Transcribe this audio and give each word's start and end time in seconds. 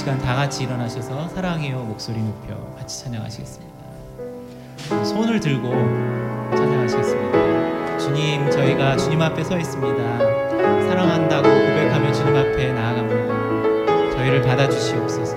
시간 0.00 0.18
다 0.18 0.34
같이 0.34 0.64
일어나셔서 0.64 1.28
사랑해요 1.28 1.80
목소리 1.80 2.22
높여 2.22 2.56
같이 2.78 3.04
찬양하시겠습니다. 3.04 5.04
손을 5.04 5.38
들고 5.38 5.68
찬양하시겠습니다. 6.56 7.98
주님 7.98 8.50
저희가 8.50 8.96
주님 8.96 9.20
앞에 9.20 9.44
서 9.44 9.58
있습니다. 9.58 10.18
사랑한다고 10.88 11.46
고백하며 11.46 12.12
주님 12.14 12.34
앞에 12.34 12.72
나아갑니다. 12.72 14.16
저희를 14.16 14.40
받아주시옵소서. 14.40 15.29